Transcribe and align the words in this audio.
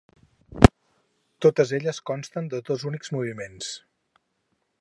Totes 1.47 1.75
elles 1.79 2.01
consten 2.11 2.51
de 2.55 2.65
dos 2.71 2.89
únics 2.93 3.15
moviments. 3.19 3.73